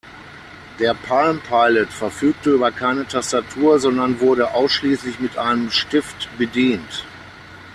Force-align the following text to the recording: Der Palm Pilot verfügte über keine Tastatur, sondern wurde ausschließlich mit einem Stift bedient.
Der 0.79 0.95
Palm 0.95 1.41
Pilot 1.41 1.89
verfügte 1.89 2.55
über 2.55 2.71
keine 2.71 3.07
Tastatur, 3.07 3.77
sondern 3.79 4.19
wurde 4.19 4.55
ausschließlich 4.55 5.19
mit 5.19 5.37
einem 5.37 5.69
Stift 5.69 6.27
bedient. 6.39 7.05